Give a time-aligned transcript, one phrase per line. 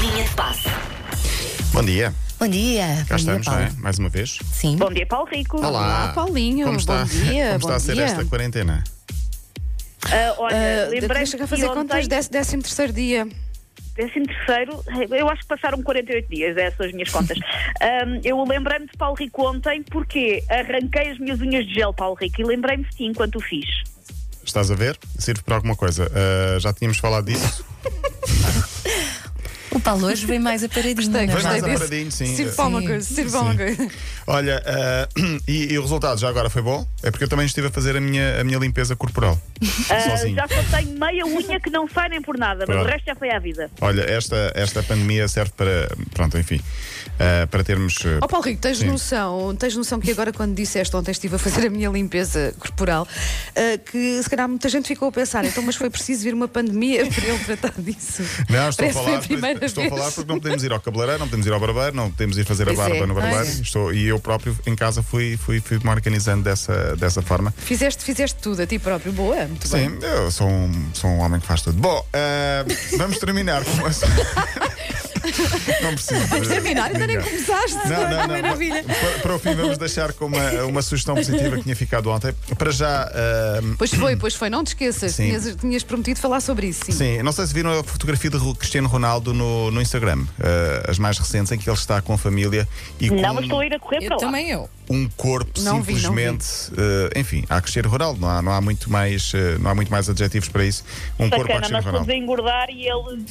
[0.00, 0.68] Linha de passe.
[1.72, 3.04] Bom dia, Bom dia.
[3.08, 3.60] cá bom dia, estamos, não Paulo.
[3.68, 3.70] é?
[3.80, 4.38] Mais uma vez.
[4.52, 4.76] Sim.
[4.76, 5.64] Bom dia, Paulo Rico.
[5.64, 6.66] Olá, Paulinho.
[6.66, 7.46] Como está, bom dia.
[7.48, 8.04] como bom está a ser dia.
[8.04, 8.84] esta quarentena?
[10.06, 13.28] Ah, olha, Uh, lembrei-me deixa que fazer ontem, contas, décimo, décimo terceiro dia.
[13.96, 17.38] décimo terceiro, eu acho que passaram 48 dias, essas são as minhas contas.
[17.82, 22.14] Ahm, eu lembrei-me de Paulo Rico ontem porque arranquei as minhas unhas de gel, Paulo
[22.14, 23.66] Rico, e lembrei-me de ti enquanto o fiz.
[24.44, 24.96] Estás a ver?
[25.18, 26.10] Serve para alguma coisa.
[26.14, 27.64] Ah, já tínhamos falado disso.
[29.88, 30.96] Paulo hoje vem mais aparadinho.
[30.96, 31.26] Gostei, não é?
[31.26, 31.74] Mais gostei desse.
[31.76, 32.36] aparadinho, sim.
[32.36, 32.86] Sirva para uma Sim.
[32.88, 33.44] coisa, sirva Sim.
[33.44, 33.88] uma coisa.
[34.26, 35.08] Olha, ah,
[35.48, 36.86] e, e o resultado já agora foi bom?
[37.02, 39.40] É porque eu também estive a fazer a minha, a minha limpeza corporal.
[39.88, 40.36] Sozinho.
[40.36, 42.86] já só tenho meia unha que não sai nem por nada, mas Pronto.
[42.86, 43.70] o resto já foi à vida.
[43.80, 45.88] Olha, esta, esta pandemia serve para.
[46.18, 46.60] Pronto, enfim.
[47.20, 47.94] ah, para termos.
[48.04, 48.86] ah, Ó Paulo Rico, tens Sim.
[48.86, 53.06] noção, tens noção que agora quando disseste ontem estive a fazer a minha limpeza corporal,
[53.54, 56.48] ah, que se calhar muita gente ficou a pensar, então mas foi preciso vir uma
[56.48, 58.22] pandemia para ele tratar disso.
[58.50, 59.92] Não, estou a Parece que foi falar, a estou vez.
[59.92, 62.36] a falar porque não podemos ir ao cabeleireiro, não podemos ir ao barbeiro, não podemos
[62.36, 63.46] ir fazer Pois a barba é, no pois barbeiro.
[63.58, 63.60] é.
[63.62, 67.54] Estou, e eu próprio em casa fui, fui, fui me organizando dessa, dessa forma.
[67.56, 69.88] Fizeste, fizeste tudo a ti próprio, boa, muito bem.
[69.88, 71.78] Sim, eu sou um, sou um homem que faz tudo.
[71.78, 72.04] Bom,
[72.96, 73.90] vamos terminar com uma.
[75.82, 76.26] não preciso.
[76.26, 77.76] Vamos terminar, ainda nem começaste.
[77.88, 78.28] Não, não, não.
[78.28, 78.84] Maravilha.
[78.84, 82.32] Para, para o fim, vamos deixar com uma, uma sugestão positiva que tinha ficado ontem.
[82.56, 83.02] Para já.
[83.04, 86.92] ah, Pois foi, pois foi, não te esqueças, tinhas, tinhas prometido falar sobre isso, sim.
[86.92, 90.98] Sim, não sei se viram a fotografia de Cristiano Ronaldo no, no Instagram, ah, as
[90.98, 92.66] mais recentes, em que ele está com a família
[93.00, 94.20] e com Não, mas estou a ir a correr para lá.
[94.20, 94.68] Também eu.
[94.90, 96.46] um corpo Não vi, não simplesmente.
[96.76, 99.90] ah, enfim, há Cristiano Ronaldo, não há, não há muito mais, ah, não há muito
[99.90, 100.84] mais adjetivos para isso.
[101.18, 102.06] Um corpo a Sacana, Cristiano nós Ronaldo.
[102.06, 103.24] fomos a engordar e ele.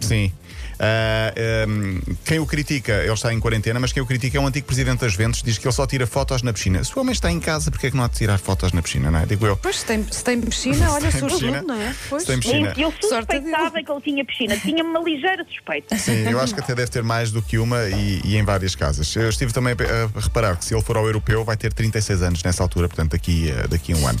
[0.00, 0.32] Sim.
[0.78, 1.32] Ah,
[1.68, 4.66] um, quem o critica, ele está em quarentena, mas quem o critica é um antigo
[4.66, 6.82] presidente das Juventus, diz que ele só tira fotos na piscina.
[6.84, 8.82] Se o homem está em casa, porque é que não há de tirar fotos na
[8.82, 9.26] piscina, não é?
[9.26, 9.56] Digo eu.
[9.56, 11.94] Pois, se tem, se tem piscina, olha, tem surge piscina, tudo, não é?
[12.08, 12.22] Pois.
[12.22, 12.72] se tem piscina.
[12.76, 15.96] E eu suspeitava que ele tinha piscina, tinha uma ligeira suspeita.
[15.96, 18.74] Sim, eu acho que até deve ter mais do que uma e, e em várias
[18.74, 19.14] casas.
[19.16, 22.22] Eu estive também a, a reparar que se ele for ao europeu vai ter 36
[22.22, 24.18] anos nessa altura, portanto daqui, a- daqui a um ano.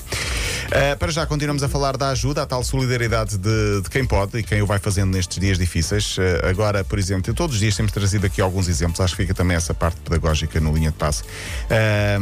[0.72, 4.38] Ah, para já continuamos a falar da ajuda, a tal solidariedade de, de quem pode
[4.38, 6.16] e quem o vai fazendo nestes dias difíceis.
[6.18, 9.22] Ah, agora, por exemplo, eu todos os dias temos trazido aqui alguns exemplos, acho que
[9.22, 11.22] fica também essa parte pedagógica no linha de passe.
[11.70, 12.18] Ah,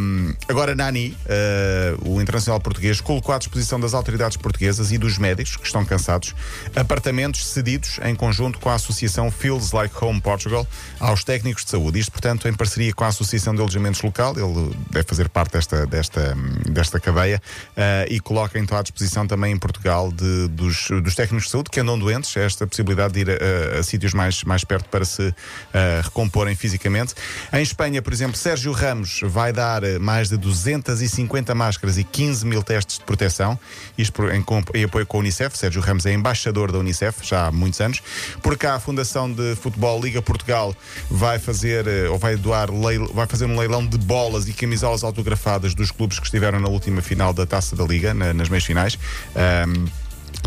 [0.48, 5.56] agora, Nani, ah, o internacional português, colocou à disposição das autoridades portuguesas e dos médicos
[5.56, 6.34] que estão cansados
[6.75, 10.66] apartamentos cedidos em conjunto com a associação Feels Like Home Portugal
[11.00, 11.98] aos técnicos de saúde.
[11.98, 15.86] Isto, portanto, em parceria com a Associação de Alojamentos Local, ele deve fazer parte desta,
[15.86, 16.36] desta,
[16.69, 17.41] desta cadeia
[17.76, 21.70] ah, e coloca então à disposição também em Portugal de- dos, dos técnicos de saúde
[21.70, 25.04] que andam doentes esta possibilidade de ir a, a- a sítios mais, mais perto para
[25.04, 25.34] se
[25.72, 27.15] ah, recomporem fisicamente.
[27.53, 32.47] Em Espanha, por exemplo, Sérgio Ramos vai dar eh, mais de 250 máscaras e 15
[32.47, 33.59] mil testes de proteção,
[33.97, 34.44] isto em,
[34.75, 35.56] em apoio com a Unicef.
[35.56, 38.00] Sérgio Ramos é embaixador da Unicef já há muitos anos.
[38.43, 40.75] Por cá, a Fundação de Futebol Liga Portugal
[41.10, 42.69] vai fazer eh, ou vai doar
[43.14, 47.03] vai fazer um leilão de bolas e camisolas autografadas dos clubes que estiveram na última
[47.03, 48.99] final da Taça da Liga, na- nas meias finais.
[49.34, 49.87] Ahm,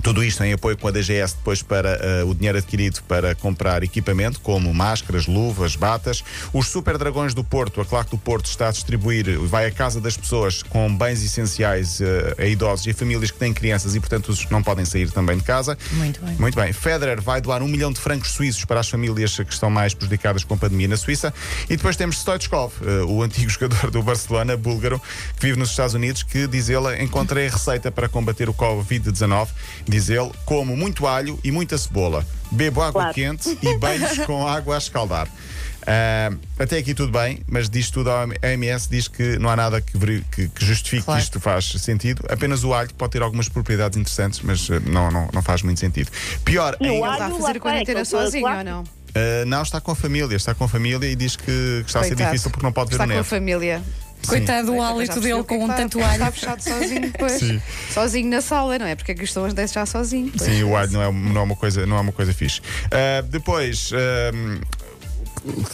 [0.03, 3.84] tudo isto em apoio com a DGS depois para eh, o dinheiro adquirido para comprar
[3.84, 6.23] equipamento como máscaras, luvas, batas.
[6.53, 10.00] Os Super Dragões do Porto, a Claque do Porto está a distribuir, vai à casa
[10.00, 14.00] das pessoas com bens essenciais eh, a idosos e a famílias que têm crianças e,
[14.00, 15.78] portanto, não podem sair também de casa.
[15.91, 16.35] Muito bem.
[16.35, 16.73] Muito bem.
[16.73, 20.44] Federer vai doar um milhão de francos suíços para as famílias que estão mais prejudicadas
[20.44, 21.34] com a pandemia na Suíça.
[21.69, 25.02] E depois temos Stoichkov, eh, o antigo jogador do Barcelona, búlgaro,
[25.38, 29.47] que vive nos Estados Unidos, que diz ele, encontrei a receita para combater o Covid-19.
[29.88, 32.25] Diz ele, como muito alho e muita cebola.
[32.52, 33.13] Bebo água Claro.
[33.13, 35.28] quente e banhos com água a escaldar.
[35.88, 39.80] Ah, até aqui tudo bem, mas diz tudo a OMS diz que não há nada
[39.81, 39.97] que,
[40.31, 41.19] que- que justifique Claro.
[41.19, 42.24] que isto faz sentido.
[42.30, 45.80] Apenas o alho pode ter algumas propriedades interessantes, mas eh, não, não, não faz muito
[45.80, 46.09] sentido.
[46.44, 48.81] Pior, E ainda- Está a fazer a está, quarentena aquele sozinho ou não?
[48.81, 52.00] Uh, não, está com a família, está com a família e diz que, que está
[52.00, 52.31] a ser Coitado.
[52.31, 53.25] difícil porque não pode ver Está o com a neto.
[53.25, 53.81] família.
[54.28, 56.13] Coitado do Já hálito dele é com um tanto alho.
[56.13, 57.34] Está fechado sozinho, pois.
[57.34, 57.62] Sim.
[57.91, 58.96] Sozinho na sala, não é?
[58.96, 60.31] Porque é que estão a deixar sozinho.
[60.38, 62.59] Sim, o alho não é, não é, uma, coisa, não é uma coisa fixe.
[62.59, 63.91] Uh, depois.
[63.91, 64.84] que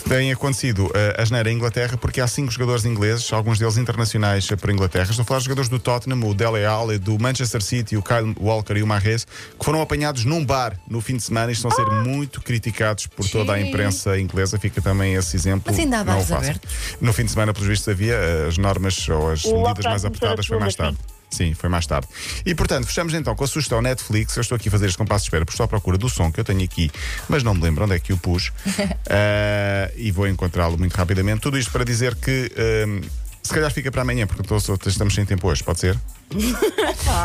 [0.08, 4.50] tem acontecido uh, a geneira em Inglaterra porque há cinco jogadores ingleses, alguns deles internacionais
[4.50, 5.10] uh, por Inglaterra.
[5.10, 8.36] Estou a falar de jogadores do Tottenham, o Dele Alli, do Manchester City, o Kyle
[8.40, 11.72] Walker e o Mahrez, que foram apanhados num bar no fim de semana e estão
[11.72, 13.70] a ser muito criticados por toda a Sim.
[13.70, 14.60] imprensa inglesa.
[14.60, 15.64] Fica também esse exemplo.
[15.66, 16.72] Mas ainda há bares abertos?
[17.00, 20.06] No fim de semana, pelos vistos, havia uh, as normas ou as O medidas mais
[20.06, 20.98] apertadas foi mais tarde.
[21.32, 22.08] Sim, foi mais tarde.
[22.46, 24.36] E portanto, fechamos então com a sugestão Netflix.
[24.36, 26.30] Eu estou aqui a fazer este compasso de espera porque estou à procura do som
[26.32, 26.92] que eu tenho aqui,
[27.30, 28.52] mas não me lembro onde é que o pus.
[29.10, 31.40] Ah, e vou encontrá-lo muito rapidamente.
[31.42, 32.52] Tudo isto para dizer que.
[32.86, 33.02] ahm,
[33.44, 35.98] se calhar fica para amanhã, porque estou- estamos sem tempo hoje, pode ser?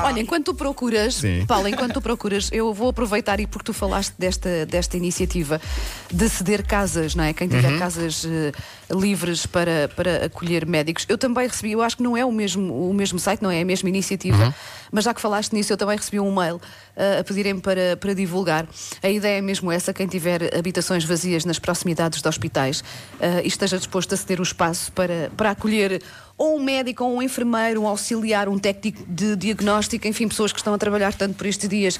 [0.05, 1.45] Olha, enquanto tu procuras, Sim.
[1.47, 5.61] Paulo, enquanto tu procuras, eu vou aproveitar e porque tu falaste desta, desta iniciativa
[6.13, 7.33] de ceder casas, não é?
[7.33, 7.79] Quem tiver Uhum.
[7.79, 8.53] casas eh,
[8.95, 11.05] livres para, para acolher médicos.
[11.09, 13.61] Eu também recebi, eu acho que não é o mesmo, o mesmo site, não é
[13.61, 14.53] a mesma iniciativa, Uhum.
[14.93, 16.61] mas já que falaste nisso, eu também recebi um mail
[16.97, 18.67] eh, a pedirem para, para divulgar.
[19.03, 22.83] A ideia é mesmo essa: quem tiver habitações vazias nas proximidades de hospitais
[23.21, 26.01] eh, e esteja disposto a ceder o espaço para, para acolher
[26.39, 30.59] ou um médico, ou um enfermeiro, um auxiliar, um técnico de diagnóstico, enfim, pessoas que
[30.59, 31.99] estão a trabalhar tanto por estes dias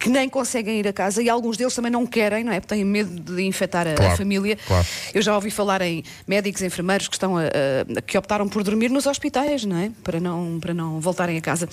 [0.00, 2.58] que nem conseguem ir a casa e alguns deles também não querem, não é?
[2.58, 4.56] Porque têm medo de infectar a, a Claro, família.
[4.66, 4.86] claro.
[5.14, 8.90] Eu já ouvi falar em médicos, enfermeiros que estão a, a- que optaram por dormir
[8.90, 9.90] nos hospitais, não é?
[10.02, 11.68] Para não, para não voltarem a casa.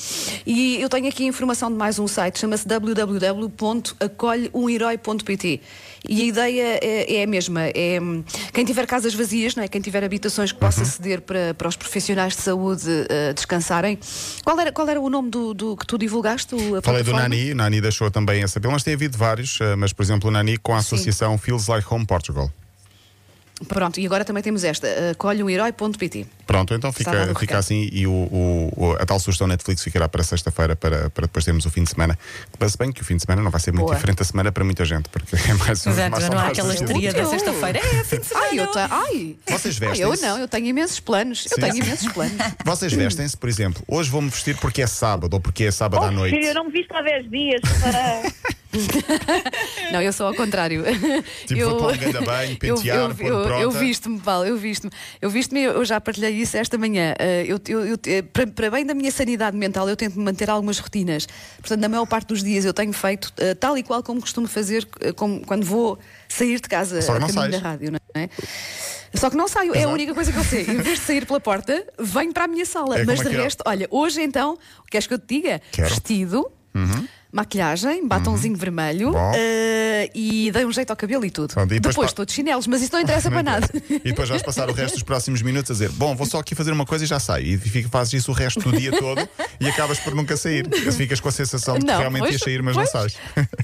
[0.46, 5.62] E eu tenho aqui informação de mais um site, chama-se www.acolheumeherói.pt.
[6.10, 8.00] E a ideia é, é a mesma, é
[8.54, 9.68] quem tiver casas vazias, não é?
[9.68, 10.68] Quem tiver habitações que Uhum.
[10.68, 14.00] possa ceder para, para os profissionais de saúde eh, descansarem.
[14.44, 16.56] Qual era, qual era o nome do, do que tu divulgaste?
[16.78, 17.12] a Falei do?
[17.14, 20.32] Nani, Nani deixou também esse apelo, mas tem havido vários, eh, mas por exemplo o
[20.32, 22.52] Nani com a associação Feels Like Home Portugal.
[23.68, 26.28] Pronto, e agora também temos esta, acolheumeherói.pt.
[26.46, 30.24] Pronto, então fica, fica assim e o, o- o- a tal sugestão Netflix ficará para
[30.24, 32.18] sexta-feira para, para depois termos o fim de semana.
[32.60, 33.96] Mas bem que o fim de semana não vai ser muito Boa.
[33.96, 36.74] diferente da semana para muita gente, porque é mais um Exato, mais não há aquela
[36.74, 37.80] histeria da Eu- sexta-feira.
[37.80, 38.48] É fim de semana.
[38.48, 38.70] Ai, eu.
[38.76, 39.36] Ai.
[39.50, 41.46] Vocês Ai, eu não, eu tenho imensos planos.
[41.46, 41.82] Eu Sim, tenho sim.
[41.82, 42.36] imensos planos.
[42.64, 46.10] Vocês vestem-se, por exemplo, hoje vou-me vestir porque é sábado ou porque é sábado à
[46.10, 46.36] Oh, noite.
[46.36, 47.62] filho, eu não me visto há 10 dias.
[47.82, 48.22] Para...
[49.92, 50.84] Não, eu sou ao contrário.
[51.46, 53.62] Tipo, eu, vou tomar um banho, eu, pentear, eu, eu, pronta.
[53.62, 54.92] eu visto-me, Paulo, eu visto-me.
[55.22, 57.14] Eu visto-me, eu já partilhei isso esta manhã.
[57.20, 60.50] Eh, eu, eu, eu- eh, para, para bem da minha sanidade mental, eu tento manter
[60.50, 61.28] algumas rotinas.
[61.60, 64.48] Portanto, na maior parte dos dias eu tenho feito eh, tal e qual como costumo
[64.48, 64.86] fazer
[65.16, 65.98] como, quando vou
[66.28, 67.52] sair de casa Só que a caminho sais.
[67.52, 68.30] da rádio, não é?
[69.14, 69.94] Só que não saio, é a Exato.
[69.94, 70.62] única coisa que eu sei.
[70.64, 73.00] Em vez de sair pela porta, venho para a minha sala.
[73.00, 74.58] É Mas de resto, olha, hoje então,
[74.92, 75.62] queres que eu te diga?
[75.72, 75.88] Quero.
[75.88, 76.52] Vestido,
[77.32, 79.32] maquilhagem, batonzinho vermelho Bom.
[79.36, 81.54] eh, e dei um jeito ao cabelo e tudo.
[81.54, 83.68] Pronto, e depois depois pa- estou de chinelos, mas isso não interessa para nada.
[83.90, 86.56] E depois vais passar o resto dos próximos minutos a dizer: Bom, vou só aqui
[86.56, 87.46] fazer uma coisa e já saio.
[87.46, 89.28] E fica, fazes isso o resto do dia todo
[89.60, 90.68] e acabas por nunca sair.
[90.94, 92.94] Ficas com a sensação de que Não, realmente pois, ias sair, mas pois.
[92.94, 93.18] não sais.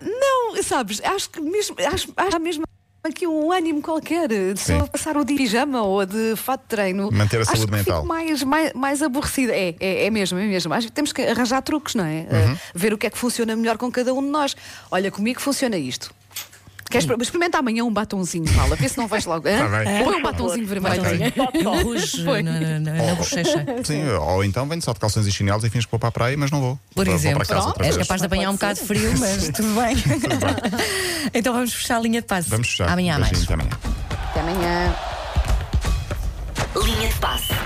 [0.00, 2.64] Não, sabes, acho que mesmo, acho, acho mesmo
[3.02, 4.78] aqui um ânimo qualquer de Sim.
[4.78, 7.10] só passar o dia de pijama ou de fato de treino.
[7.10, 8.04] Manter a acho saúde mental.
[8.04, 9.52] Mais, mais, mais aborrecida.
[9.54, 10.72] É, é, é mesmo, é mesmo.
[10.74, 12.26] Acho que temos que arranjar truques, não é?
[12.30, 12.52] Uhum.
[12.52, 14.56] Uh, ver o que é que funciona melhor com cada um de nós.
[14.90, 16.12] Olha, comigo funciona isto.
[16.88, 18.76] Queres experimenta amanhã um batonzinho, Paula.
[18.76, 19.42] Vê se não vais logo.
[19.42, 19.68] Tá.
[20.04, 21.02] Põe um batonzinho vermelho.
[21.66, 23.64] Um Rouge na, na, na, na bochecha.
[23.84, 26.12] Sim, ou então venho só de calções e chinelos e fins que vou para a
[26.12, 26.78] praia, mas não vou.
[26.94, 29.96] Por vou, exemplo, vou és capaz de apanhar um bocado de frio, mas tudo bem.
[31.34, 32.48] então vamos fechar a linha de passe.
[32.48, 32.88] Vamos fechar.
[32.88, 33.42] Amanhã mais.
[33.44, 33.70] Até amanhã.
[34.30, 34.94] Até amanhã.
[36.76, 37.57] Linha de passe.